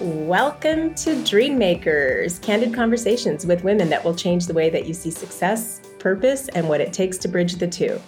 [0.00, 4.94] Welcome to Dream Makers, candid conversations with women that will change the way that you
[4.94, 8.00] see success, purpose, and what it takes to bridge the two.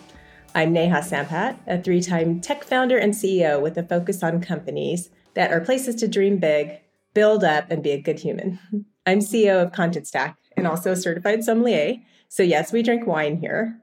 [0.55, 5.11] I'm Neha Sampat, a three time tech founder and CEO with a focus on companies
[5.35, 6.81] that are places to dream big,
[7.13, 8.59] build up, and be a good human.
[9.07, 11.97] I'm CEO of Contentstack and also a certified sommelier.
[12.29, 13.79] So, yes, we drink wine here.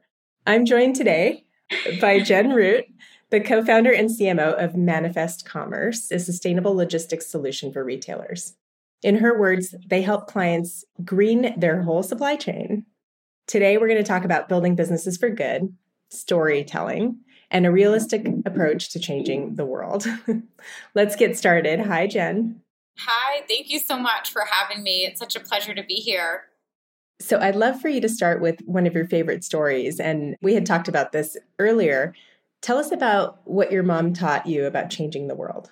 [0.47, 1.45] I'm joined today
[2.01, 2.85] by Jen Root,
[3.31, 8.55] the co founder and CMO of Manifest Commerce, a sustainable logistics solution for retailers.
[9.01, 12.85] In her words, they help clients green their whole supply chain.
[13.47, 15.73] Today, we're going to talk about building businesses for good,
[16.09, 17.19] storytelling,
[17.49, 20.05] and a realistic approach to changing the world.
[20.95, 21.79] Let's get started.
[21.79, 22.61] Hi, Jen.
[22.99, 25.05] Hi, thank you so much for having me.
[25.05, 26.43] It's such a pleasure to be here.
[27.21, 29.99] So, I'd love for you to start with one of your favorite stories.
[29.99, 32.13] And we had talked about this earlier.
[32.61, 35.71] Tell us about what your mom taught you about changing the world.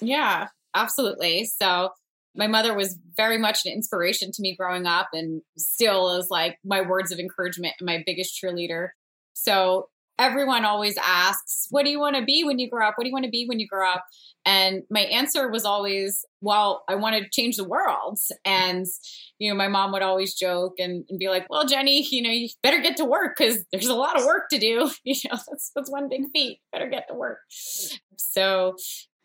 [0.00, 1.44] Yeah, absolutely.
[1.44, 1.90] So,
[2.34, 6.56] my mother was very much an inspiration to me growing up and still is like
[6.64, 8.90] my words of encouragement and my biggest cheerleader.
[9.34, 9.88] So,
[10.18, 12.94] everyone always asks, What do you want to be when you grow up?
[12.96, 14.04] What do you want to be when you grow up?
[14.44, 18.18] And my answer was always, Well, I want to change the world.
[18.44, 18.86] And,
[19.38, 22.30] you know, my mom would always joke and, and be like, Well, Jenny, you know,
[22.30, 24.90] you better get to work because there's a lot of work to do.
[25.04, 26.58] You know, that's, that's one big feat.
[26.70, 27.38] Better get to work.
[28.16, 28.74] So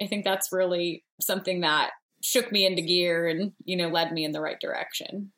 [0.02, 4.24] I think that's really something that shook me into gear and, you know, led me
[4.24, 5.32] in the right direction.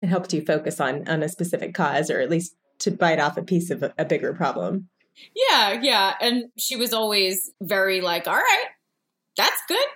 [0.00, 3.36] It helped you focus on on a specific cause or at least to bite off
[3.36, 4.88] a piece of a, a bigger problem.
[5.34, 6.14] Yeah, yeah.
[6.20, 8.66] And she was always very like, all right,
[9.36, 9.86] that's good.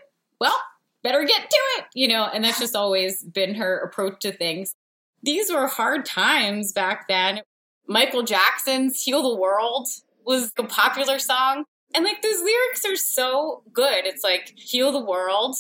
[0.41, 0.57] Well,
[1.03, 4.75] better get to it, you know, and that's just always been her approach to things.
[5.23, 7.43] These were hard times back then.
[7.87, 9.89] Michael Jackson's Heal the World
[10.25, 11.65] was a popular song.
[11.95, 14.07] And like those lyrics are so good.
[14.07, 15.57] It's like, heal the world,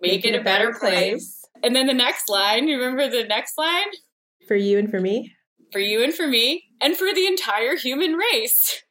[0.00, 1.10] make, make it, it, a better, better place.
[1.10, 1.38] place.
[1.62, 3.86] And then the next line, you remember the next line?
[4.46, 5.32] For you and for me?
[5.72, 8.82] For you and for me, and for the entire human race.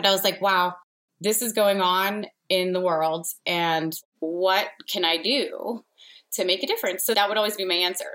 [0.00, 0.76] But I was like, wow,
[1.20, 3.26] this is going on in the world.
[3.44, 5.84] And what can I do
[6.32, 7.04] to make a difference?
[7.04, 8.06] So that would always be my answer.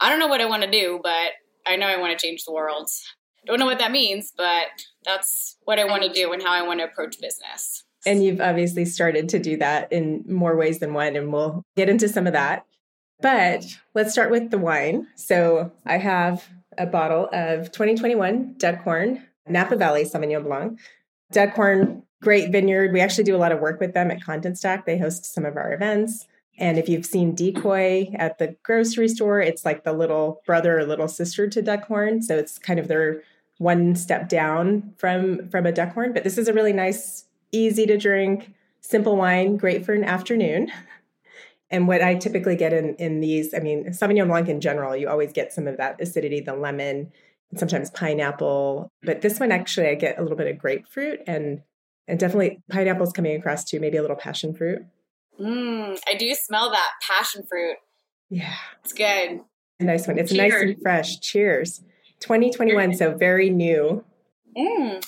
[0.00, 1.32] I don't know what I want to do, but
[1.66, 2.88] I know I want to change the world.
[3.44, 4.66] Don't know what that means, but
[5.04, 7.82] that's what I want to do and how I want to approach business.
[8.06, 11.88] And you've obviously started to do that in more ways than one, and we'll get
[11.88, 12.66] into some of that.
[13.20, 13.64] But
[13.94, 15.08] let's start with the wine.
[15.16, 16.48] So I have
[16.78, 20.78] a bottle of 2021 Duckhorn Napa Valley Sauvignon Blanc.
[21.32, 22.92] Duckhorn, great vineyard.
[22.92, 24.84] We actually do a lot of work with them at Contentstack.
[24.84, 26.26] They host some of our events.
[26.58, 30.84] And if you've seen Decoy at the grocery store, it's like the little brother or
[30.84, 32.22] little sister to Duckhorn.
[32.22, 33.22] So it's kind of their
[33.58, 36.12] one step down from from a Duckhorn.
[36.14, 40.70] But this is a really nice, easy to drink, simple wine, great for an afternoon.
[41.72, 45.08] And what I typically get in in these, I mean, Sauvignon Blanc in general, you
[45.08, 47.10] always get some of that acidity, the lemon,
[47.56, 48.90] sometimes pineapple.
[49.02, 51.62] But this one actually I get a little bit of grapefruit and
[52.08, 54.80] and definitely pineapple's coming across too, maybe a little passion fruit.
[55.40, 57.76] Mm, I do smell that passion fruit.
[58.28, 58.54] Yeah.
[58.82, 59.40] It's good.
[59.80, 60.18] A nice one.
[60.18, 60.52] It's Cheers.
[60.52, 61.20] nice and fresh.
[61.20, 61.82] Cheers.
[62.20, 64.04] 2021, so very new.
[64.56, 65.04] Mm.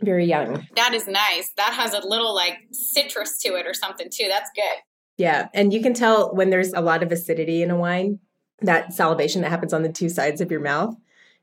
[0.00, 0.66] Very young.
[0.76, 1.50] That is nice.
[1.56, 4.26] That has a little like citrus to it or something too.
[4.28, 4.82] That's good.
[5.18, 5.48] Yeah.
[5.52, 8.18] And you can tell when there's a lot of acidity in a wine,
[8.62, 10.94] that salivation that happens on the two sides of your mouth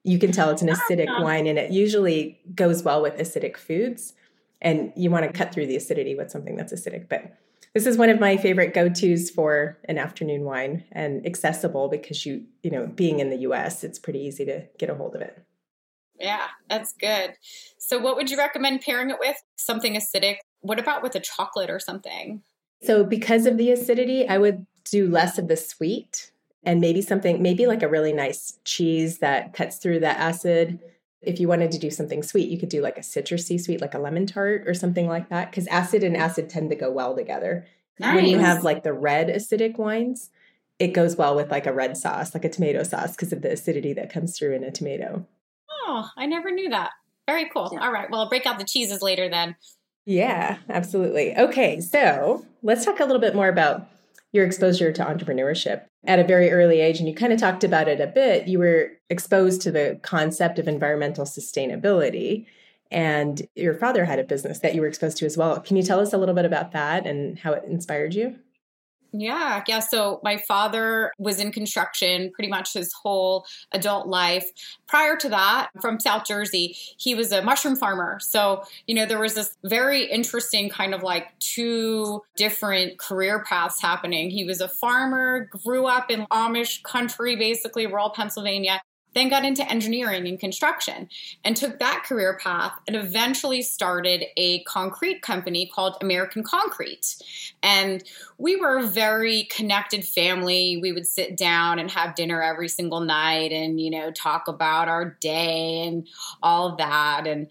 [0.08, 4.14] you can tell it's an acidic wine and it usually goes well with acidic foods.
[4.62, 7.10] And you want to cut through the acidity with something that's acidic.
[7.10, 7.38] But
[7.74, 12.46] this is one of my favorite go-to's for an afternoon wine and accessible because you
[12.64, 15.44] you know being in the US it's pretty easy to get a hold of it.
[16.20, 17.34] Yeah that's good.
[17.78, 19.36] So what would you recommend pairing it with?
[19.58, 20.38] Something acidic.
[20.62, 22.42] What about with a chocolate or something?
[22.82, 26.32] So because of the acidity i would do less of the sweet
[26.68, 30.80] and maybe something, maybe like a really nice cheese that cuts through that acid.
[31.22, 33.94] If you wanted to do something sweet, you could do like a citrusy sweet, like
[33.94, 37.16] a lemon tart or something like that, because acid and acid tend to go well
[37.16, 37.66] together.
[38.00, 38.16] Nice.
[38.16, 40.30] When you have like the red acidic wines,
[40.78, 43.54] it goes well with like a red sauce, like a tomato sauce, because of the
[43.54, 45.26] acidity that comes through in a tomato.
[45.72, 46.92] Oh, I never knew that.
[47.28, 47.70] Very cool.
[47.72, 47.80] Yeah.
[47.80, 48.12] All right.
[48.12, 49.56] Well, I'll break out the cheeses later then.
[50.06, 51.34] Yeah, absolutely.
[51.38, 51.80] Okay.
[51.80, 53.88] So let's talk a little bit more about
[54.34, 57.00] your exposure to entrepreneurship at a very early age.
[57.00, 58.48] And you kind of talked about it a bit.
[58.48, 62.46] You were exposed to the concept of environmental sustainability.
[62.90, 65.60] And your father had a business that you were exposed to as well.
[65.60, 68.40] Can you tell us a little bit about that and how it inspired you?
[69.14, 69.80] Yeah, yeah.
[69.80, 74.46] So my father was in construction pretty much his whole adult life.
[74.88, 78.20] Prior to that, from South Jersey, he was a mushroom farmer.
[78.20, 83.82] So, you know, there was this very interesting kind of like two different career paths
[83.82, 84.30] happening.
[84.30, 88.82] He was a farmer, grew up in Amish country, basically rural Pennsylvania,
[89.14, 91.10] then got into engineering and construction
[91.44, 97.16] and took that career path and eventually started a concrete company called American Concrete.
[97.64, 98.04] And
[98.38, 100.78] we were a very connected family.
[100.80, 104.88] We would sit down and have dinner every single night and, you know, talk about
[104.88, 106.08] our day and
[106.44, 107.26] all of that.
[107.26, 107.48] And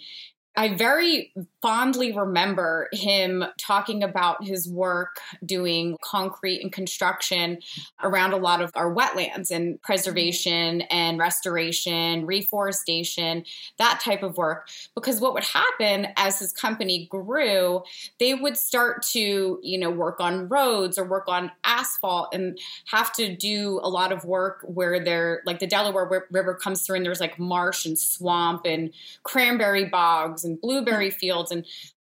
[0.57, 7.59] I very fondly remember him talking about his work doing concrete and construction
[8.03, 13.45] around a lot of our wetlands and preservation and restoration, reforestation,
[13.79, 14.69] that type of work.
[14.95, 17.83] Because what would happen as his company grew,
[18.19, 23.13] they would start to, you know, work on roads or work on asphalt and have
[23.15, 27.05] to do a lot of work where they're like the Delaware River comes through and
[27.05, 28.91] there's like marsh and swamp and
[29.23, 31.51] cranberry bogs and blueberry fields.
[31.51, 31.67] And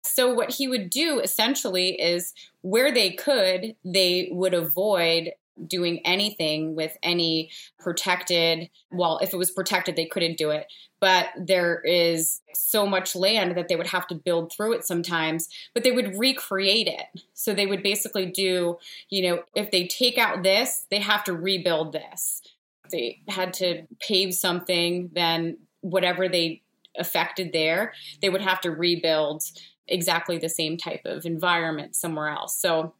[0.03, 5.31] so, what he would do essentially is where they could, they would avoid
[5.65, 10.71] doing anything with any protected well if it was protected they couldn't do it.
[10.99, 15.49] But there is so much land that they would have to build through it sometimes
[15.73, 17.23] but they would recreate it.
[17.33, 18.77] So they would basically do
[19.09, 22.41] you know if they take out this they have to rebuild this.
[22.85, 26.61] If they had to pave something then whatever they
[26.97, 29.43] affected there, they would have to rebuild
[29.87, 32.57] exactly the same type of environment somewhere else.
[32.59, 32.93] So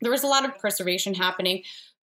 [0.00, 1.62] there was a lot of preservation happening.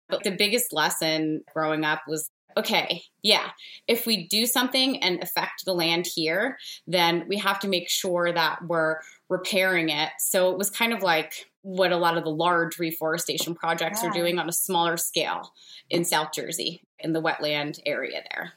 [0.07, 3.49] But the biggest lesson growing up was okay, yeah,
[3.87, 8.31] if we do something and affect the land here, then we have to make sure
[8.31, 8.99] that we're
[9.29, 10.09] repairing it.
[10.19, 14.09] So it was kind of like what a lot of the large reforestation projects yeah.
[14.09, 15.51] are doing on a smaller scale
[15.89, 18.53] in South Jersey in the wetland area there.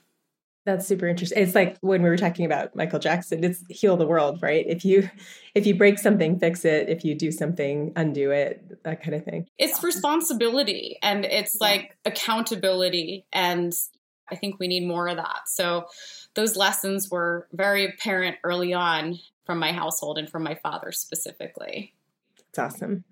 [0.68, 1.42] That's super interesting.
[1.42, 4.66] It's like when we were talking about Michael Jackson, it's heal the world, right?
[4.68, 5.08] If you
[5.54, 6.90] if you break something, fix it.
[6.90, 9.46] If you do something, undo it, that kind of thing.
[9.56, 13.72] It's responsibility and it's like accountability and
[14.30, 15.48] I think we need more of that.
[15.48, 15.86] So
[16.34, 21.94] those lessons were very apparent early on from my household and from my father specifically.
[22.50, 23.04] It's awesome.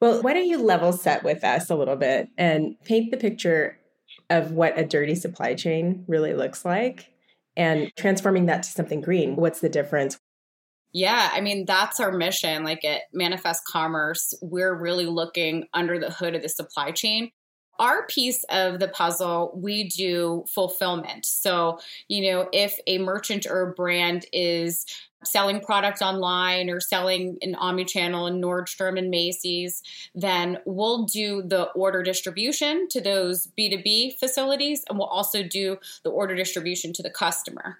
[0.00, 3.78] Well, why don't you level set with us a little bit and paint the picture
[4.30, 7.12] of what a dirty supply chain really looks like
[7.56, 9.36] and transforming that to something green.
[9.36, 10.18] What's the difference?
[10.92, 12.64] Yeah, I mean, that's our mission.
[12.64, 17.30] Like at Manifest Commerce, we're really looking under the hood of the supply chain.
[17.78, 21.26] Our piece of the puzzle, we do fulfillment.
[21.26, 21.78] So,
[22.08, 24.84] you know, if a merchant or a brand is
[25.24, 29.82] selling product online or selling in omnichannel in Nordstrom and Macy's,
[30.14, 36.10] then we'll do the order distribution to those B2B facilities and we'll also do the
[36.10, 37.78] order distribution to the customer.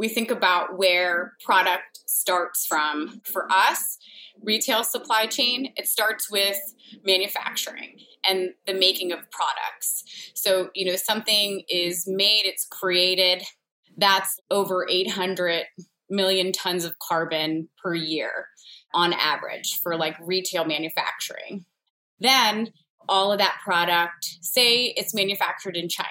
[0.00, 3.20] We think about where product starts from.
[3.22, 3.98] For us,
[4.42, 6.56] retail supply chain, it starts with
[7.04, 10.32] manufacturing and the making of products.
[10.34, 13.42] So, you know, something is made, it's created,
[13.94, 15.64] that's over 800
[16.08, 18.46] million tons of carbon per year
[18.94, 21.66] on average for like retail manufacturing.
[22.18, 22.72] Then
[23.06, 26.08] all of that product, say it's manufactured in China.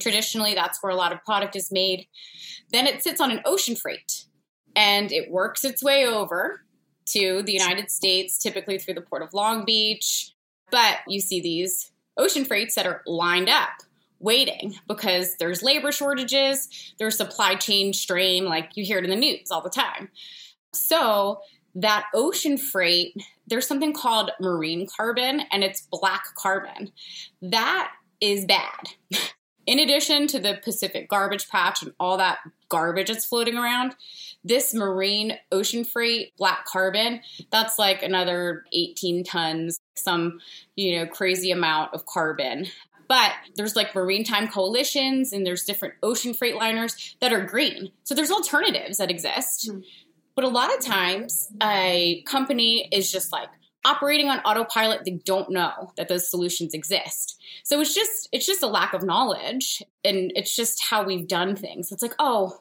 [0.00, 2.06] Traditionally, that's where a lot of product is made.
[2.70, 4.24] Then it sits on an ocean freight
[4.74, 6.62] and it works its way over
[7.10, 10.32] to the United States, typically through the port of Long Beach.
[10.70, 13.70] But you see these ocean freights that are lined up
[14.18, 16.68] waiting because there's labor shortages,
[16.98, 20.08] there's supply chain strain, like you hear it in the news all the time.
[20.72, 21.40] So,
[21.74, 26.92] that ocean freight, there's something called marine carbon and it's black carbon.
[27.40, 28.88] That is bad.
[29.66, 32.38] in addition to the Pacific garbage patch and all that
[32.68, 33.94] garbage that's floating around,
[34.44, 40.40] this marine ocean freight black carbon, that's like another 18 tons, some,
[40.76, 42.66] you know, crazy amount of carbon
[43.12, 47.92] but there's like maritime coalitions and there's different ocean freight liners that are green.
[48.04, 49.68] So there's alternatives that exist.
[49.68, 49.80] Mm-hmm.
[50.34, 53.50] But a lot of times a company is just like
[53.84, 57.40] operating on autopilot they don't know that those solutions exist.
[57.64, 61.56] So it's just it's just a lack of knowledge and it's just how we've done
[61.56, 61.92] things.
[61.92, 62.60] It's like, "Oh,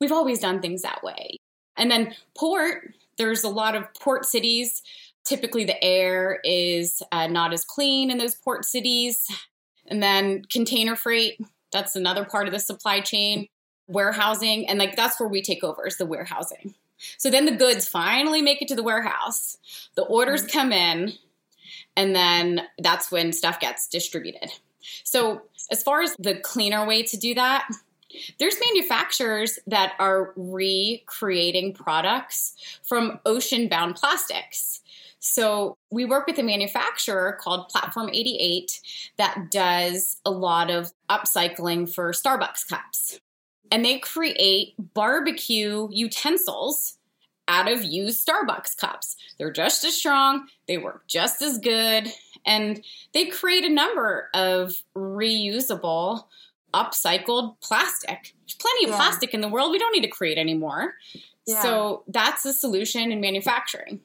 [0.00, 1.36] we've always done things that way."
[1.76, 4.82] And then port, there's a lot of port cities
[5.24, 9.26] typically the air is uh, not as clean in those port cities
[9.86, 11.40] and then container freight,
[11.72, 13.48] that's another part of the supply chain,
[13.86, 16.74] warehousing, and like that's where we take over is the warehousing.
[17.16, 19.58] So then the goods finally make it to the warehouse.
[19.94, 20.58] The orders mm-hmm.
[20.58, 21.12] come in,
[21.96, 24.50] And then that's when stuff gets distributed.
[25.04, 27.66] So, as far as the cleaner way to do that,
[28.38, 34.82] there's manufacturers that are recreating products from ocean bound plastics.
[35.20, 38.80] So we work with a manufacturer called Platform 88
[39.16, 43.20] that does a lot of upcycling for Starbucks cups.
[43.70, 46.98] And they create barbecue utensils
[47.48, 49.16] out of used Starbucks cups.
[49.38, 52.08] They're just as strong, they work just as good,
[52.46, 56.24] and they create a number of reusable
[56.72, 58.34] upcycled plastic.
[58.40, 58.96] There's plenty of yeah.
[58.96, 59.70] plastic in the world.
[59.70, 60.94] We don't need to create anymore.
[61.46, 61.62] Yeah.
[61.62, 64.00] So that's the solution in manufacturing.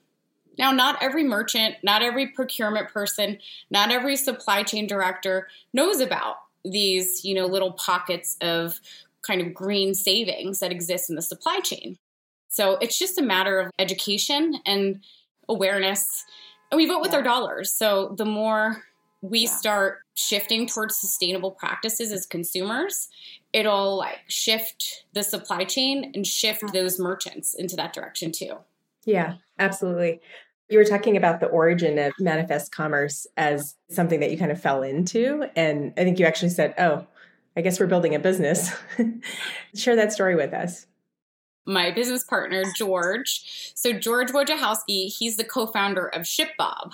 [0.57, 3.39] Now, not every merchant, not every procurement person,
[3.71, 6.35] not every supply chain director knows about
[6.65, 8.81] these, you know, little pockets of
[9.29, 11.97] kind of green savings that exist in the supply chain.
[12.47, 15.03] So it's just a matter of education and
[15.47, 16.25] awareness.
[16.71, 17.17] And we vote with yeah.
[17.17, 17.71] our dollars.
[17.71, 18.83] So the more
[19.21, 19.49] we yeah.
[19.49, 23.07] start shifting towards sustainable practices as consumers,
[23.53, 28.57] it'll like shift the supply chain and shift those merchants into that direction too.
[29.05, 30.21] Yeah, absolutely.
[30.69, 34.61] You were talking about the origin of manifest commerce as something that you kind of
[34.61, 35.45] fell into.
[35.55, 37.05] And I think you actually said, oh,
[37.55, 38.71] I guess we're building a business.
[39.75, 40.87] Share that story with us.
[41.65, 43.73] My business partner, George.
[43.75, 46.93] So, George Wojciechowski, he's the co founder of ShipBob.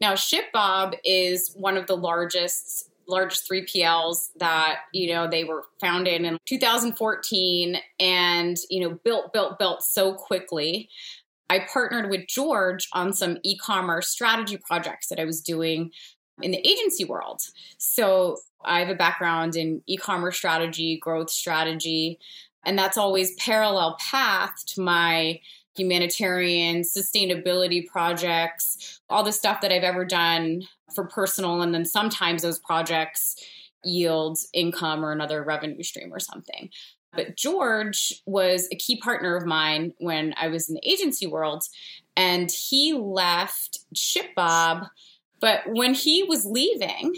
[0.00, 6.22] Now, ShipBob is one of the largest largest 3PLs that, you know, they were founded
[6.22, 10.88] in 2014 and, you know, built, built, built so quickly.
[11.48, 15.92] I partnered with George on some e commerce strategy projects that I was doing
[16.42, 17.40] in the agency world.
[17.78, 22.18] So I have a background in e commerce strategy, growth strategy,
[22.64, 25.40] and that's always parallel path to my
[25.76, 30.62] humanitarian sustainability projects, all the stuff that I've ever done
[30.94, 31.60] for personal.
[31.62, 33.36] And then sometimes those projects
[33.84, 36.70] yield income or another revenue stream or something.
[37.12, 41.64] But George was a key partner of mine when I was in the agency world,
[42.16, 44.88] and he left ShipBob.
[45.40, 47.14] But when he was leaving,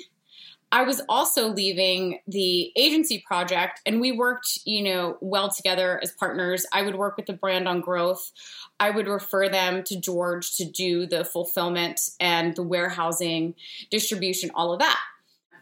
[0.71, 6.13] I was also leaving the agency project and we worked, you know, well together as
[6.13, 6.67] partners.
[6.73, 8.31] I would work with the brand on growth.
[8.79, 13.55] I would refer them to George to do the fulfillment and the warehousing,
[13.91, 15.01] distribution, all of that.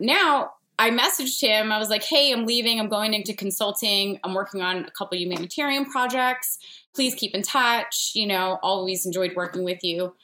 [0.01, 1.73] Now, I messaged him.
[1.73, 2.79] I was like, hey, I'm leaving.
[2.79, 4.19] I'm going into consulting.
[4.25, 6.59] I'm working on a couple humanitarian projects.
[6.95, 8.11] Please keep in touch.
[8.15, 10.15] You know, always enjoyed working with you.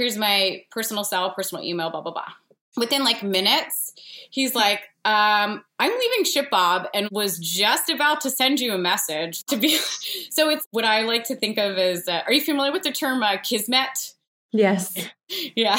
[0.00, 2.32] Here's my personal cell, personal email, blah, blah, blah.
[2.74, 3.92] Within like minutes,
[4.30, 9.44] he's like, um, I'm leaving ShipBob and was just about to send you a message
[9.44, 9.76] to be.
[10.30, 12.92] so it's what I like to think of as uh, are you familiar with the
[12.92, 14.14] term uh, kismet?
[14.52, 14.96] Yes.
[15.54, 15.78] yeah.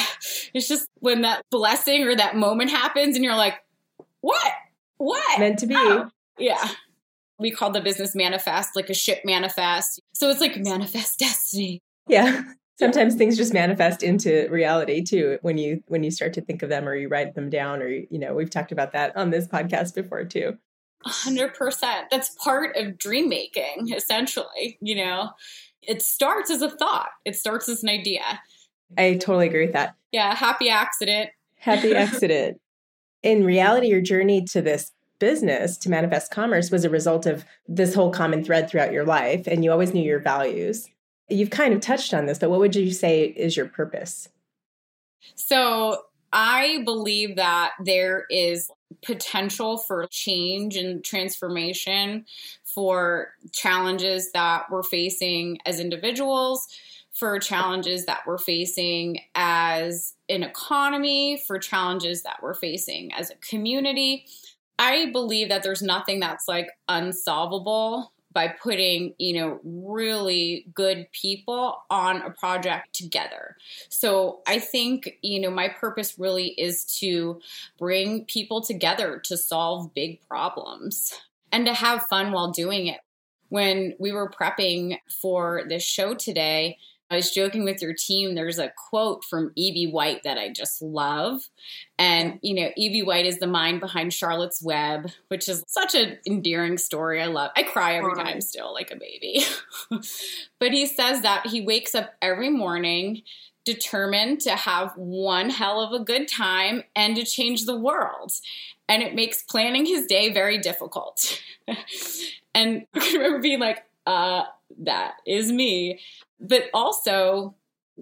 [0.54, 3.54] It's just when that blessing or that moment happens and you're like,
[4.20, 4.52] what?
[4.98, 5.40] What?
[5.40, 5.74] Meant to be.
[5.76, 6.10] Oh.
[6.38, 6.68] Yeah.
[7.40, 10.00] We call the business manifest like a ship manifest.
[10.14, 11.82] So it's like manifest destiny.
[12.06, 12.44] Yeah.
[12.78, 16.68] Sometimes things just manifest into reality too when you when you start to think of
[16.68, 19.46] them or you write them down or you know, we've talked about that on this
[19.46, 20.56] podcast before too.
[21.06, 21.82] 100%.
[22.10, 25.30] That's part of dream making essentially, you know.
[25.82, 27.10] It starts as a thought.
[27.24, 28.40] It starts as an idea.
[28.96, 29.96] I totally agree with that.
[30.12, 31.30] Yeah, happy accident.
[31.56, 32.58] Happy accident
[33.22, 37.94] in reality, your journey to this business, to manifest commerce, was a result of this
[37.94, 40.88] whole common thread throughout your life, and you always knew your values.
[41.32, 44.28] You've kind of touched on this, but what would you say is your purpose?
[45.34, 48.70] So, I believe that there is
[49.04, 52.24] potential for change and transformation
[52.64, 56.68] for challenges that we're facing as individuals,
[57.12, 63.34] for challenges that we're facing as an economy, for challenges that we're facing as a
[63.36, 64.24] community.
[64.78, 71.82] I believe that there's nothing that's like unsolvable by putting, you know, really good people
[71.90, 73.56] on a project together.
[73.88, 77.40] So I think, you know, my purpose really is to
[77.78, 81.12] bring people together to solve big problems
[81.50, 83.00] and to have fun while doing it.
[83.48, 86.78] When we were prepping for this show today,
[87.12, 88.34] I was joking with your team.
[88.34, 89.88] There's a quote from E.B.
[89.88, 91.42] White that I just love.
[91.98, 93.02] And, you know, E.B.
[93.02, 97.20] White is the mind behind Charlotte's Web, which is such an endearing story.
[97.22, 99.44] I love I cry every time still, like a baby.
[100.58, 103.22] but he says that he wakes up every morning
[103.64, 108.32] determined to have one hell of a good time and to change the world.
[108.88, 111.40] And it makes planning his day very difficult.
[112.54, 114.44] and I remember being like, uh,
[114.80, 116.00] that is me.
[116.40, 117.54] But also,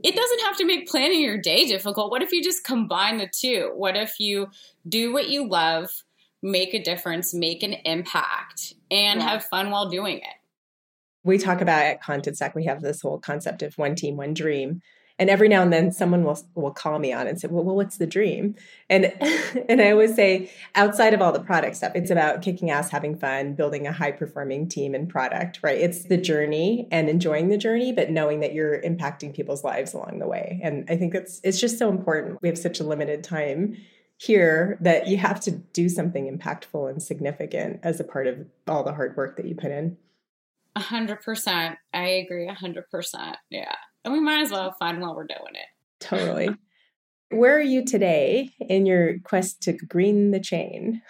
[0.03, 2.11] it doesn't have to make planning your day difficult.
[2.11, 3.73] What if you just combine the two?
[3.75, 4.49] What if you
[4.89, 5.91] do what you love,
[6.43, 9.29] make a difference, make an impact, and yeah.
[9.29, 10.35] have fun while doing it?
[11.23, 14.81] We talk about at Contentstack, we have this whole concept of one team, one dream
[15.21, 17.77] and every now and then someone will will call me on and say well, well
[17.77, 18.57] what's the dream
[18.89, 19.05] and
[19.69, 23.17] and i always say outside of all the product stuff it's about kicking ass having
[23.17, 27.59] fun building a high performing team and product right it's the journey and enjoying the
[27.59, 31.41] journey but knowing that you're impacting people's lives along the way and i think it's
[31.45, 33.77] it's just so important we have such a limited time
[34.21, 38.85] here that you have to do something impactful and significant as a part of all
[38.85, 39.97] the hard work that you put in.
[40.77, 41.79] A hundred percent.
[41.95, 42.47] I agree.
[42.47, 43.39] A hundred percent.
[43.49, 43.75] Yeah.
[44.05, 45.67] And we might as well have fun while we're doing it.
[46.01, 46.51] Totally.
[47.31, 51.03] Where are you today in your quest to green the chain?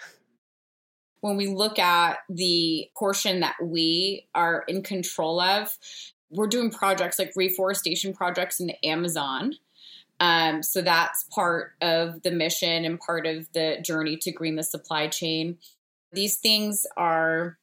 [1.21, 5.69] When we look at the portion that we are in control of,
[6.29, 9.53] we're doing projects like reforestation projects in the Amazon.
[10.19, 14.63] Um, so that's part of the mission and part of the journey to green the
[14.63, 15.57] supply chain.
[16.11, 17.57] These things are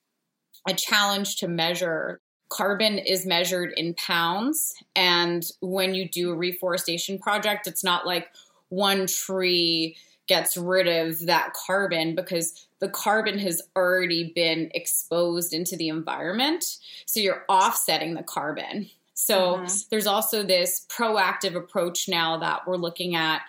[0.68, 4.74] a challenge to measure carbon is measured in pounds.
[4.96, 8.28] And when you do a reforestation project, it's not like
[8.68, 15.76] one tree gets rid of that carbon because the carbon has already been exposed into
[15.76, 16.64] the environment.
[17.06, 18.90] So you're offsetting the carbon.
[19.14, 19.76] So mm-hmm.
[19.90, 23.42] there's also this proactive approach now that we're looking at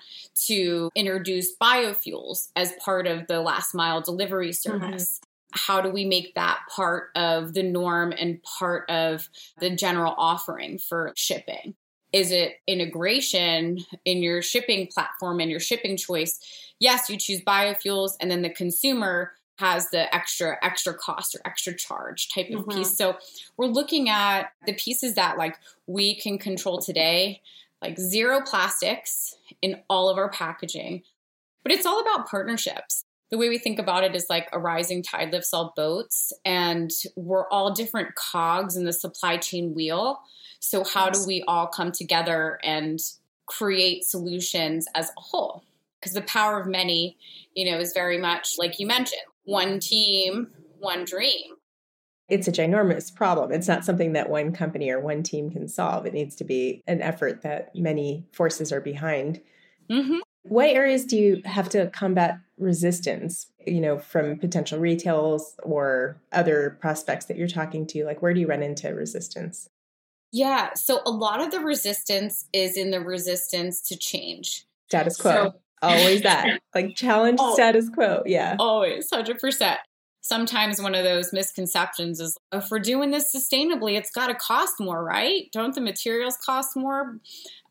[0.47, 4.79] to introduce biofuels as part of the last mile delivery mm-hmm.
[4.81, 5.21] service.
[5.51, 9.29] How do we make that part of the norm and part of
[9.59, 11.75] the general offering for shipping?
[12.11, 16.39] Is it integration in your shipping platform and your shipping choice?
[16.79, 21.75] Yes, you choose biofuels, and then the consumer has the extra extra cost or extra
[21.75, 22.79] charge type of mm-hmm.
[22.79, 22.95] piece.
[22.95, 23.17] So
[23.57, 27.41] we're looking at the pieces that like we can control today,
[27.81, 31.03] like zero plastics in all of our packaging.
[31.61, 35.03] But it's all about partnerships the way we think about it is like a rising
[35.03, 40.19] tide lifts all boats, and we're all different cogs in the supply chain wheel.
[40.59, 42.99] So, how do we all come together and
[43.45, 45.63] create solutions as a whole?
[45.99, 47.17] Because the power of many,
[47.53, 50.47] you know, is very much like you mentioned one team,
[50.79, 51.55] one dream.
[52.29, 53.51] It's a ginormous problem.
[53.51, 56.05] It's not something that one company or one team can solve.
[56.05, 59.41] It needs to be an effort that many forces are behind.
[59.89, 60.19] Mm-hmm.
[60.49, 66.77] What areas do you have to combat resistance, you know, from potential retails or other
[66.81, 68.05] prospects that you're talking to?
[68.05, 69.69] Like, where do you run into resistance?
[70.31, 70.73] Yeah.
[70.75, 74.65] So, a lot of the resistance is in the resistance to change.
[74.87, 75.31] Status quo.
[75.31, 76.59] So, always that.
[76.75, 78.21] Like, challenge oh, status quo.
[78.27, 78.55] Yeah.
[78.59, 79.77] Always, 100%
[80.21, 84.79] sometimes one of those misconceptions is if we're doing this sustainably, it's got to cost
[84.79, 85.49] more, right?
[85.51, 87.17] Don't the materials cost more?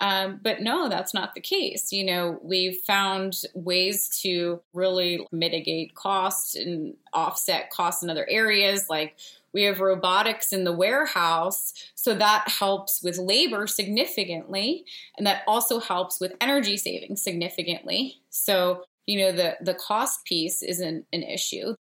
[0.01, 1.93] Um, but no, that's not the case.
[1.93, 8.87] You know, we've found ways to really mitigate costs and offset costs in other areas.
[8.89, 9.17] Like
[9.53, 14.85] we have robotics in the warehouse, so that helps with labor significantly,
[15.17, 18.21] and that also helps with energy savings significantly.
[18.31, 21.75] So you know the the cost piece isn't an issue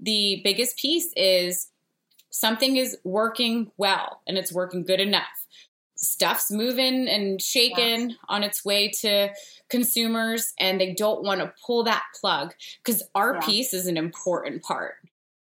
[0.00, 1.68] the biggest piece is
[2.30, 5.46] something is working well and it's working good enough.
[5.96, 8.18] Stuff's moving and shaking yes.
[8.28, 9.28] on its way to
[9.68, 13.40] consumers, and they don't want to pull that plug because our yeah.
[13.40, 14.94] piece is an important part.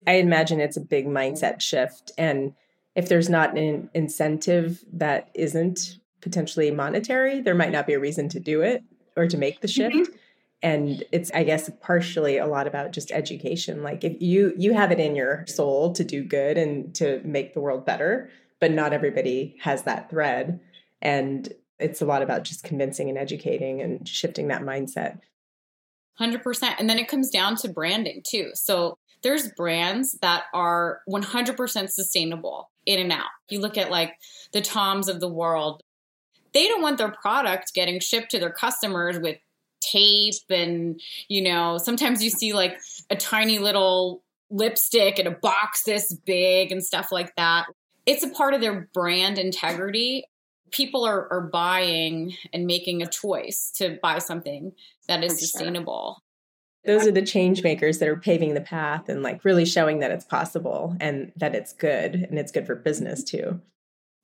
[0.05, 2.11] I imagine it's a big mindset shift.
[2.17, 2.55] And
[2.93, 8.27] if there's not an incentive that isn't potentially monetary, there might not be a reason
[8.29, 8.83] to do it
[9.15, 9.95] or to make the shift.
[9.95, 10.17] Mm-hmm
[10.63, 13.83] and it's i guess partially a lot about just education.
[13.83, 17.53] Like if you you have it in your soul to do good and to make
[17.53, 20.61] the world better but not everybody has that thread.
[21.01, 25.19] And it's a lot about just convincing and educating and shifting that mindset.
[26.17, 28.51] 100% and then it comes down to branding too.
[28.53, 33.27] So there's brands that are 100% sustainable in and out.
[33.49, 34.13] You look at like
[34.53, 35.81] the toms of the world.
[36.53, 39.37] They don't want their product getting shipped to their customers with
[39.91, 42.77] tape and you know sometimes you see like
[43.09, 47.65] a tiny little lipstick in a box this big and stuff like that.
[48.05, 50.25] It's a part of their brand integrity.
[50.71, 54.73] People are, are buying and making a choice to buy something
[55.07, 56.23] that is sustainable.
[56.85, 60.11] Those are the change makers that are paving the path and like really showing that
[60.11, 63.61] it's possible and that it's good and it's good for business too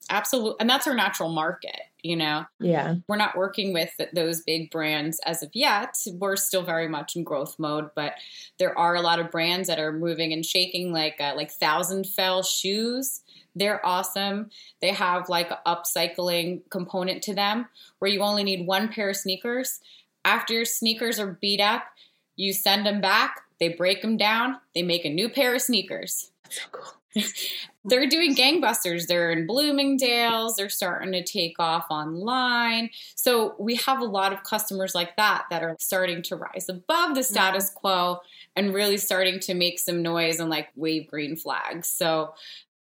[0.09, 0.55] Absolutely.
[0.59, 2.45] And that's our natural market, you know?
[2.59, 2.95] Yeah.
[3.07, 5.95] We're not working with those big brands as of yet.
[6.13, 8.13] We're still very much in growth mode, but
[8.57, 12.07] there are a lot of brands that are moving and shaking, like uh, like Thousand
[12.07, 13.21] Fell shoes.
[13.55, 14.49] They're awesome.
[14.81, 17.67] They have like an upcycling component to them
[17.99, 19.79] where you only need one pair of sneakers.
[20.25, 21.83] After your sneakers are beat up,
[22.35, 26.31] you send them back, they break them down, they make a new pair of sneakers.
[26.43, 26.98] That's so cool.
[27.85, 29.07] they're doing gangbusters.
[29.07, 30.55] They're in Bloomingdale's.
[30.55, 32.89] They're starting to take off online.
[33.15, 37.15] So we have a lot of customers like that that are starting to rise above
[37.15, 37.33] the mm-hmm.
[37.33, 37.79] status yeah.
[37.79, 38.19] quo
[38.55, 41.87] and really starting to make some noise and like wave green flags.
[41.87, 42.33] So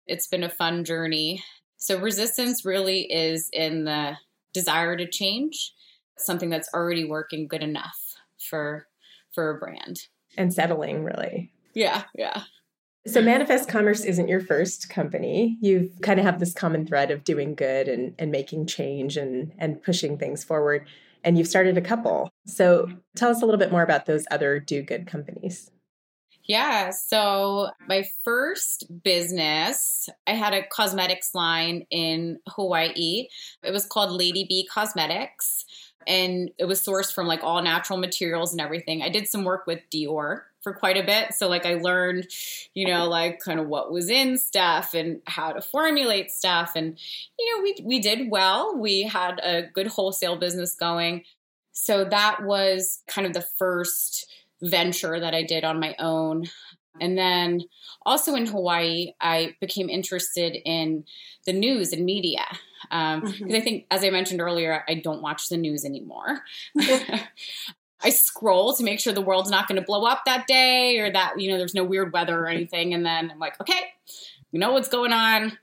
[0.06, 1.42] it's been a fun journey.
[1.76, 4.16] So resistance really is in the
[4.52, 5.72] desire to change,
[6.16, 8.86] something that's already working good enough for
[9.32, 10.08] for a brand.
[10.36, 11.52] And settling really.
[11.74, 12.42] Yeah, yeah.
[13.06, 13.26] So mm-hmm.
[13.26, 15.56] Manifest Commerce isn't your first company.
[15.60, 19.52] You kind of have this common thread of doing good and, and making change and,
[19.58, 20.86] and pushing things forward.
[21.24, 22.30] And you've started a couple.
[22.46, 25.70] So tell us a little bit more about those other do good companies.
[26.44, 26.90] Yeah.
[26.90, 33.28] So my first business, I had a cosmetics line in Hawaii.
[33.62, 35.66] It was called Lady B Cosmetics
[36.06, 39.02] and it was sourced from like all natural materials and everything.
[39.02, 41.32] I did some work with Dior for quite a bit.
[41.32, 42.28] So like I learned,
[42.74, 46.72] you know, like kind of what was in stuff and how to formulate stuff.
[46.76, 46.98] And,
[47.38, 48.76] you know, we we did well.
[48.76, 51.24] We had a good wholesale business going.
[51.72, 56.44] So that was kind of the first venture that I did on my own.
[57.00, 57.62] And then
[58.04, 61.04] also in Hawaii, I became interested in
[61.46, 62.44] the news and media.
[62.82, 63.54] Because um, mm-hmm.
[63.54, 66.40] I think, as I mentioned earlier, I don't watch the news anymore.
[68.02, 71.10] I scroll to make sure the world's not going to blow up that day or
[71.10, 72.94] that, you know, there's no weird weather or anything.
[72.94, 73.80] And then I'm like, okay,
[74.52, 75.52] we know what's going on.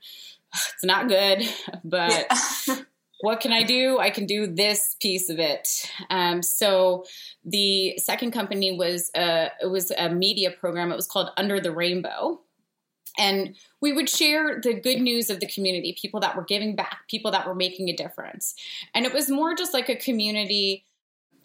[0.74, 1.42] It's not good,
[1.84, 2.26] but
[2.66, 2.76] yeah.
[3.20, 3.98] what can I do?
[3.98, 5.68] I can do this piece of it.
[6.08, 7.04] Um, so
[7.44, 10.92] the second company was a, it was a media program.
[10.92, 12.40] It was called Under the Rainbow.
[13.18, 17.00] And we would share the good news of the community, people that were giving back,
[17.10, 18.54] people that were making a difference.
[18.94, 20.86] And it was more just like a community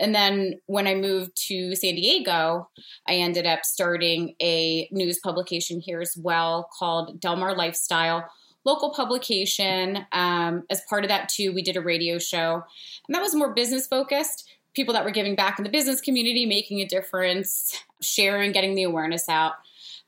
[0.02, 2.70] and then when I moved to San Diego,
[3.08, 8.28] I ended up starting a news publication here as well called Delmar Lifestyle,
[8.66, 10.06] local publication.
[10.12, 12.64] Um, as part of that, too, we did a radio show,
[13.08, 14.50] and that was more business focused.
[14.74, 18.84] People that were giving back in the business community, making a difference, sharing, getting the
[18.84, 19.54] awareness out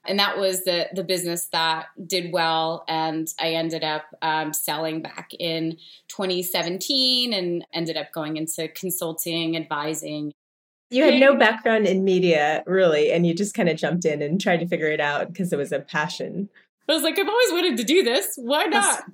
[0.06, 2.84] and that was the the business that did well.
[2.88, 5.78] And i ended up um, selling back in
[6.10, 10.34] 2017 and ended up going into consulting advising.
[10.90, 14.40] You had no background in media really and you just kind of jumped in and
[14.40, 16.50] tried to figure it out because it was a passion.
[16.88, 18.34] I was like i've always wanted to do this.
[18.36, 19.04] Why not?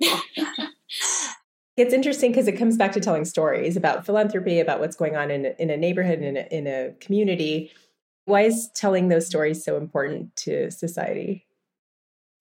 [1.76, 5.30] It's interesting because it comes back to telling stories about philanthropy about what's going on
[5.30, 7.72] in, in a neighborhood in a, in a community
[8.30, 11.46] why is telling those stories so important to society?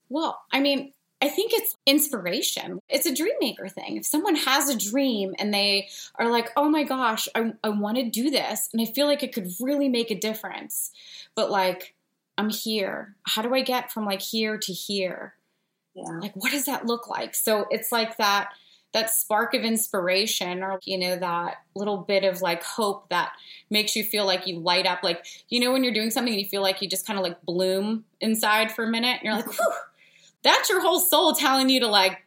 [0.08, 2.80] Well, I mean, I think it's inspiration.
[2.88, 3.98] It's a dream maker thing.
[3.98, 7.98] If someone has a dream and they are like, oh my gosh, I, I want
[7.98, 10.92] to do this, and I feel like it could really make a difference,
[11.36, 11.94] but like,
[12.38, 13.16] I'm here.
[13.24, 15.36] How do I get from like here to here?
[15.94, 16.20] Yeah.
[16.22, 17.36] Like, what does that look like?
[17.36, 18.52] So it's like that
[18.94, 23.32] that spark of inspiration or you know that little bit of like hope that
[23.70, 25.04] makes you feel like you light up.
[25.04, 27.42] Like you know when you're doing something you feel like you just kind of like
[27.44, 29.74] bloom inside for a minute and you're like Whew,
[30.44, 32.26] that's your whole soul telling you to like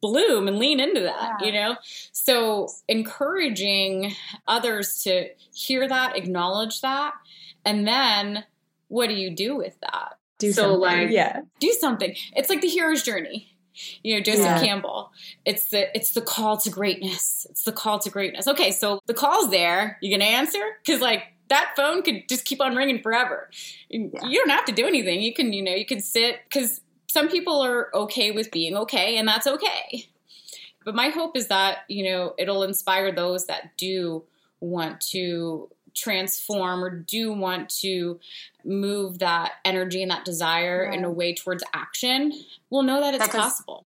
[0.00, 1.46] bloom and lean into that yeah.
[1.46, 1.76] you know?
[2.12, 4.14] So encouraging
[4.46, 7.14] others to hear that acknowledge that
[7.64, 8.44] and then
[8.86, 10.18] what do you do with that?
[10.38, 10.80] Do so something.
[10.80, 11.42] like yeah.
[11.58, 12.14] do something.
[12.34, 13.50] It's like the hero's journey
[14.02, 14.60] you know joseph yeah.
[14.60, 15.12] campbell.
[15.44, 17.46] It's the it's the call to greatness.
[17.50, 18.46] It's the call to greatness.
[18.46, 19.98] Okay so the call's there.
[20.00, 20.60] You gonna answer?
[20.84, 23.50] Because like that phone could just keep on ringing forever.
[23.88, 24.24] Yeah.
[24.24, 25.20] you don't have to do anything.
[25.20, 29.16] You can you know you can sit because some people are okay with being okay
[29.16, 30.08] and that's okay.
[30.84, 34.24] But my hope is that you know it'll inspire those that do
[34.60, 38.20] want to transform or do want to
[38.64, 42.32] move that energy and that desire in a way towards action
[42.70, 43.86] will know that it's that goes, possible.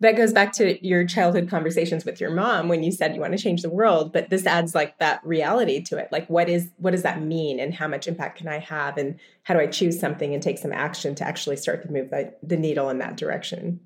[0.00, 3.36] That goes back to your childhood conversations with your mom when you said you want
[3.36, 6.08] to change the world, but this adds like that reality to it.
[6.10, 9.18] Like what is what does that mean and how much impact can I have and
[9.44, 12.34] how do I choose something and take some action to actually start to move the,
[12.42, 13.80] the needle in that direction?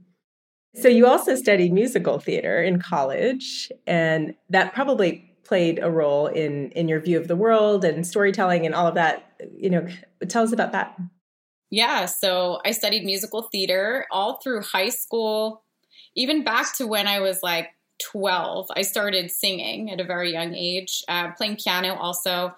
[0.74, 6.70] So you also studied musical theater in college and that probably played a role in
[6.72, 9.86] in your view of the world and storytelling and all of that you know
[10.28, 10.96] tell us about that
[11.70, 15.64] yeah so i studied musical theater all through high school
[16.18, 17.68] even back to when I was like
[18.02, 22.54] 12, I started singing at a very young age, uh, playing piano also.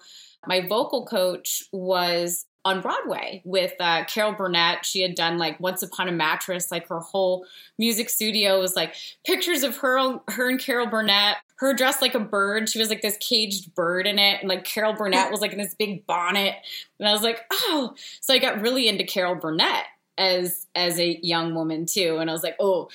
[0.47, 4.85] My vocal coach was on Broadway with uh, Carol Burnett.
[4.85, 7.45] She had done like Once Upon a Mattress, like her whole
[7.77, 8.95] music studio was like
[9.25, 11.37] pictures of her, her and Carol Burnett.
[11.55, 12.69] Her dressed like a bird.
[12.69, 15.59] She was like this caged bird in it, and like Carol Burnett was like in
[15.59, 16.55] this big bonnet.
[16.99, 19.85] And I was like, oh, so I got really into Carol Burnett
[20.17, 22.17] as as a young woman too.
[22.17, 22.89] And I was like, oh,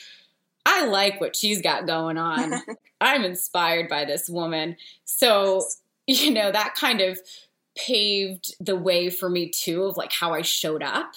[0.65, 2.55] I like what she's got going on.
[3.01, 4.77] I'm inspired by this woman.
[5.05, 5.65] So
[6.07, 7.19] you know that kind of
[7.77, 11.13] paved the way for me too of like how I showed up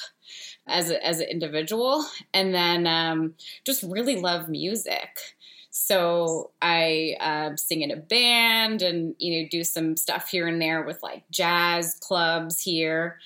[0.67, 2.05] as a, as an individual.
[2.33, 3.33] And then um,
[3.65, 5.17] just really love music.
[5.71, 10.61] So i uh, sing in a band and you know do some stuff here and
[10.61, 13.19] there with like jazz clubs here.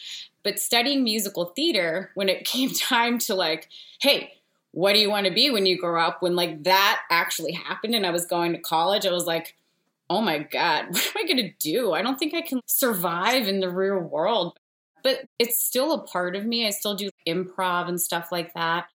[0.44, 3.70] But studying musical theater when it came time to like
[4.00, 4.34] hey
[4.72, 6.24] what do you want to be when you grow up?
[6.24, 9.56] When like that actually happened and i was going to college i was like
[10.10, 11.94] oh my God, what am I going to do?
[11.94, 14.58] I don't think I can survive in the real world.
[15.04, 16.66] But it's still a part of me.
[16.66, 18.86] I still do improv and stuff like that.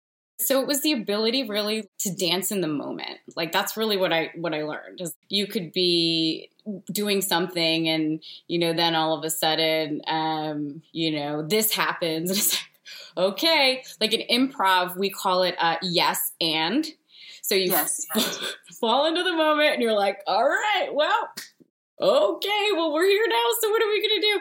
[0.40, 3.18] So it was the ability really to dance in the moment.
[3.36, 6.50] Like that's really what I what I learned is you could be
[6.92, 12.30] doing something and you know then all of a sudden um you know this happens
[12.30, 16.86] and it's like okay like in improv we call it uh yes and
[17.48, 18.06] so you yes.
[18.78, 21.30] fall into the moment and you're like, all right, well,
[22.00, 23.44] okay, well, we're here now.
[23.60, 24.40] So what are we going to do?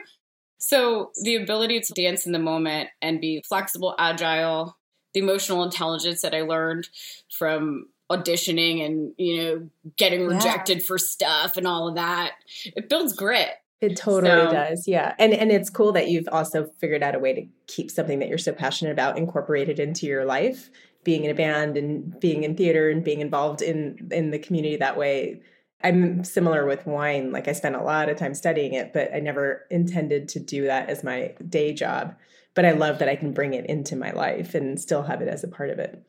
[0.57, 4.77] So the ability to dance in the moment and be flexible, agile,
[5.13, 6.89] the emotional intelligence that I learned
[7.31, 10.83] from auditioning and, you know, getting rejected yeah.
[10.85, 12.33] for stuff and all of that,
[12.65, 13.51] it builds grit.
[13.79, 14.87] It totally so, does.
[14.87, 15.13] Yeah.
[15.19, 18.27] And and it's cool that you've also figured out a way to keep something that
[18.27, 20.71] you're so passionate about incorporated into your life
[21.07, 24.75] being in a band and being in theater and being involved in in the community
[24.75, 25.41] that way.
[25.81, 29.19] I'm similar with wine like i spent a lot of time studying it but i
[29.19, 32.13] never intended to do that as my day job.
[32.55, 35.29] But i love that i can bring it into my life and still have it
[35.29, 36.03] as a part of it.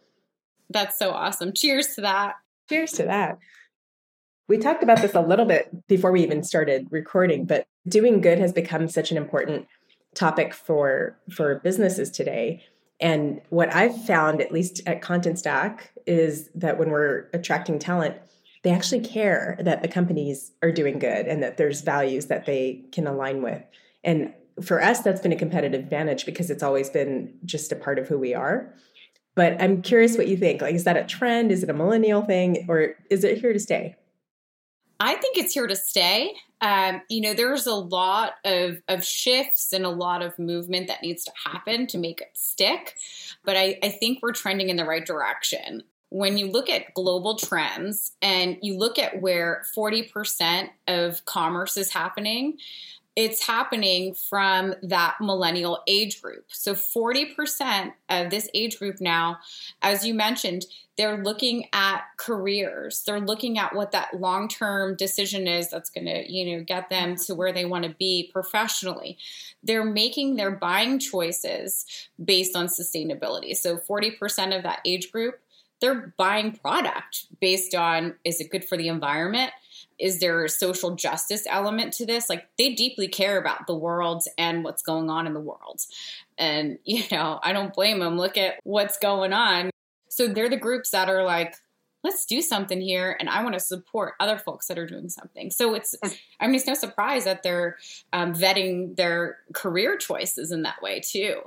[0.68, 1.52] That's so awesome.
[1.54, 2.34] Cheers to that.
[2.68, 3.38] Cheers to that.
[4.48, 8.40] We talked about this a little bit before we even started recording but doing good
[8.40, 9.68] has become such an important
[10.14, 12.64] topic for for businesses today
[13.00, 18.16] and what I've found, at least at Contentstack, is that when we're attracting talent,
[18.64, 22.84] they actually care that the companies are doing good and that there's values that they
[22.92, 23.62] can align with.
[24.02, 24.32] And
[24.62, 28.08] for us, that's been a competitive advantage because it's always been just a part of
[28.08, 28.74] who we are.
[29.36, 30.60] But I'm curious what you think.
[30.60, 31.52] Like, is that a trend?
[31.52, 32.66] Is it a millennial thing?
[32.68, 33.94] Or is it here to stay?
[35.00, 36.34] I think it's here to stay.
[36.60, 41.02] Um, you know, there's a lot of, of shifts and a lot of movement that
[41.02, 42.96] needs to happen to make it stick.
[43.44, 45.84] But I, I think we're trending in the right direction.
[46.10, 51.92] When you look at global trends and you look at where 40% of commerce is
[51.92, 52.58] happening,
[53.18, 56.44] it's happening from that millennial age group.
[56.52, 59.40] So 40% of this age group now,
[59.82, 63.02] as you mentioned, they're looking at careers.
[63.04, 67.16] They're looking at what that long-term decision is that's going to, you know, get them
[67.26, 69.18] to where they want to be professionally.
[69.64, 71.86] They're making their buying choices
[72.24, 73.56] based on sustainability.
[73.56, 75.40] So 40% of that age group,
[75.80, 79.50] they're buying product based on is it good for the environment?
[79.98, 82.28] Is there a social justice element to this?
[82.28, 85.80] Like they deeply care about the world and what's going on in the world.
[86.36, 88.16] And, you know, I don't blame them.
[88.16, 89.70] Look at what's going on.
[90.08, 91.54] So they're the groups that are like,
[92.04, 93.16] let's do something here.
[93.18, 95.50] And I want to support other folks that are doing something.
[95.50, 95.94] So it's,
[96.40, 97.76] I mean, it's no surprise that they're
[98.12, 101.40] um, vetting their career choices in that way too.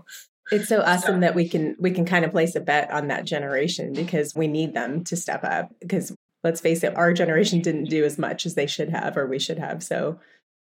[0.52, 3.24] It's so awesome that we can we can kind of place a bet on that
[3.24, 7.86] generation because we need them to step up because let's face it, our generation didn't
[7.86, 9.84] do as much as they should have or we should have.
[9.84, 10.20] So,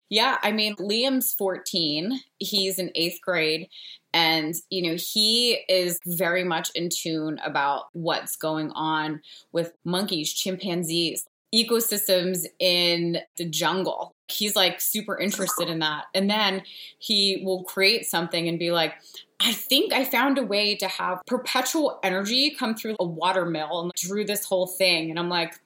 [0.09, 3.67] yeah, I mean, Liam's 14, he's in eighth grade,
[4.13, 10.33] and, you know, he is very much in tune about what's going on with monkeys,
[10.33, 14.15] chimpanzees, ecosystems in the jungle.
[14.29, 16.05] He's like super interested in that.
[16.13, 16.63] And then
[16.99, 18.93] he will create something and be like,
[19.39, 23.81] I think I found a way to have perpetual energy come through a water mill
[23.81, 25.09] and drew this whole thing.
[25.09, 25.59] And I'm like,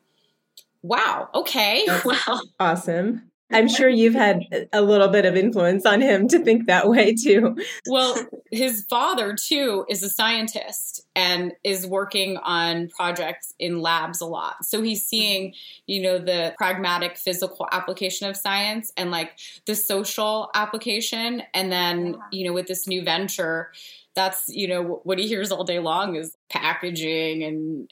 [0.81, 1.83] wow, okay.
[1.87, 3.30] That's well, awesome.
[3.51, 7.13] I'm sure you've had a little bit of influence on him to think that way
[7.13, 7.57] too.
[7.87, 8.17] Well,
[8.51, 14.65] his father too is a scientist and is working on projects in labs a lot.
[14.65, 15.53] So he's seeing,
[15.87, 21.43] you know, the pragmatic physical application of science and like the social application.
[21.53, 23.71] And then, you know, with this new venture,
[24.15, 27.89] that's, you know, what he hears all day long is packaging and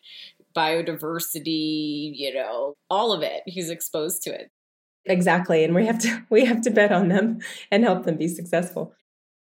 [0.55, 3.43] biodiversity, you know, all of it.
[3.45, 4.51] He's exposed to it.
[5.05, 5.63] Exactly.
[5.63, 7.39] And we have to we have to bet on them
[7.71, 8.93] and help them be successful.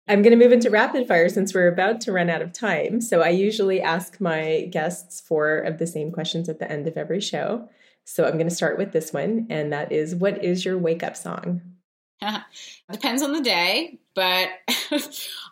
[0.09, 3.01] I'm going to move into rapid fire since we're about to run out of time.
[3.01, 6.97] So I usually ask my guests four of the same questions at the end of
[6.97, 7.69] every show.
[8.05, 11.03] So I'm going to start with this one, and that is what is your wake
[11.03, 11.76] up song?
[12.93, 14.49] Depends on the day, but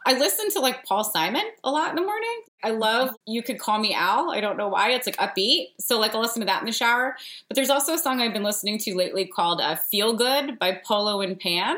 [0.07, 2.42] I listen to like Paul Simon a lot in the morning.
[2.62, 4.31] I love You Could Call Me Al.
[4.31, 4.90] I don't know why.
[4.90, 5.72] It's like upbeat.
[5.79, 7.16] So like I'll listen to that in the shower.
[7.48, 10.81] But there's also a song I've been listening to lately called uh, Feel Good by
[10.85, 11.77] Polo and Pan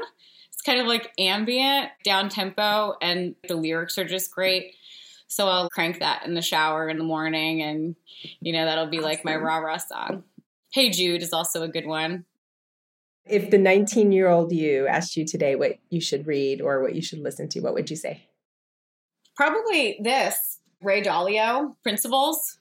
[0.53, 4.75] It's kind of like ambient, down tempo, and the lyrics are just great.
[5.27, 7.96] So I'll crank that in the shower in the morning, and
[8.40, 10.22] you know, that'll be like my rah rah song.
[10.70, 12.25] Hey Jude is also a good one.
[13.29, 16.95] If the 19 year old you asked you today what you should read or what
[16.95, 18.29] you should listen to, what would you say?
[19.37, 22.59] Probably this Ray Dalio, Principles.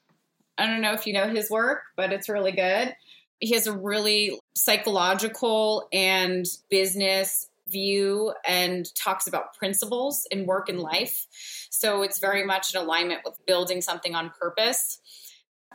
[0.58, 2.95] I don't know if you know his work, but it's really good.
[3.39, 10.80] He has a really psychological and business view and talks about principles in work and
[10.80, 11.25] life.
[11.69, 14.99] So it's very much in alignment with building something on purpose.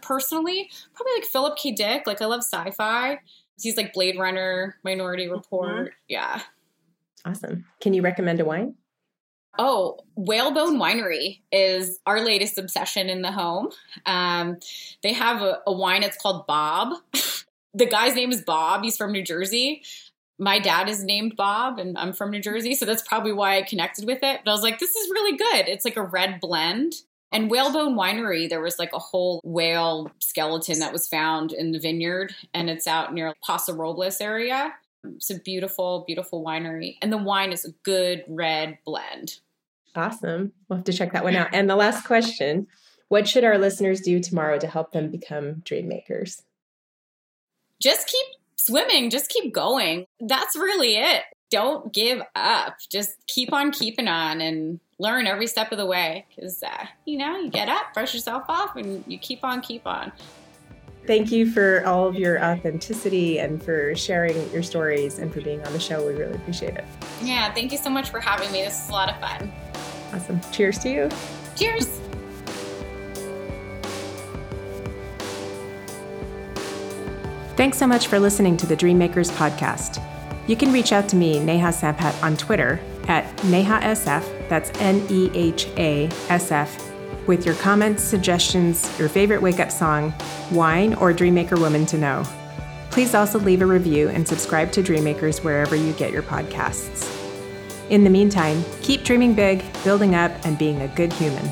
[0.01, 1.73] Personally, probably like Philip K.
[1.73, 2.07] Dick.
[2.07, 3.19] Like I love sci-fi.
[3.63, 5.35] He's like Blade Runner, Minority mm-hmm.
[5.35, 5.69] Report.
[5.69, 5.87] Mm-hmm.
[6.09, 6.41] Yeah.
[7.25, 7.67] Awesome.
[7.81, 8.75] Can you recommend a wine?
[9.59, 13.71] Oh, Whalebone Winery is our latest obsession in the home.
[14.07, 14.59] Um,
[15.03, 16.03] they have a, a wine.
[16.03, 16.95] It's called Bob.
[17.75, 18.85] the guy's name is Bob.
[18.85, 19.83] He's from New Jersey
[20.41, 22.75] my dad is named Bob and I'm from New Jersey.
[22.75, 24.41] So that's probably why I connected with it.
[24.43, 25.69] But I was like, this is really good.
[25.69, 26.95] It's like a red blend.
[27.33, 31.79] And Whalebone Winery, there was like a whole whale skeleton that was found in the
[31.79, 34.73] vineyard, and it's out near Paso Robles area.
[35.05, 36.97] It's a beautiful, beautiful winery.
[37.01, 39.39] And the wine is a good red blend.
[39.95, 40.53] Awesome.
[40.69, 41.49] We'll have to check that one out.
[41.53, 42.67] And the last question
[43.09, 46.43] What should our listeners do tomorrow to help them become dream makers?
[47.81, 50.05] Just keep swimming, just keep going.
[50.21, 51.23] That's really it.
[51.51, 52.77] Don't give up.
[52.91, 57.19] Just keep on keeping on and learn every step of the way because, uh, you
[57.19, 60.13] know, you get up, brush yourself off, and you keep on, keep on.
[61.07, 65.65] Thank you for all of your authenticity and for sharing your stories and for being
[65.67, 66.07] on the show.
[66.07, 66.85] We really appreciate it.
[67.23, 68.63] Yeah, thank you so much for having me.
[68.63, 69.51] This is a lot of fun.
[70.13, 70.41] Awesome.
[70.53, 71.09] Cheers to you.
[71.57, 72.01] Cheers.
[77.57, 80.01] Thanks so much for listening to the Dreammakers podcast.
[80.51, 85.31] You can reach out to me, Neha Sampat, on Twitter at NehaSF, that's N E
[85.33, 86.93] H A S F,
[87.29, 90.13] with your comments, suggestions, your favorite wake up song,
[90.51, 92.25] wine, or Dreammaker woman to know.
[92.91, 97.09] Please also leave a review and subscribe to Dreammakers wherever you get your podcasts.
[97.89, 101.49] In the meantime, keep dreaming big, building up, and being a good human.